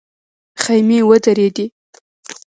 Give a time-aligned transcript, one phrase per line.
[0.63, 1.65] خيمې ودرېدې.